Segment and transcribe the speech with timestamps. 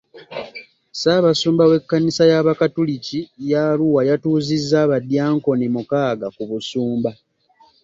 [0.93, 3.19] Ssaabasumba w'ekkanisa y'abakatoliki
[3.51, 7.11] ya Arua yatuuzizza abadyankoni mukaaga ku busumba.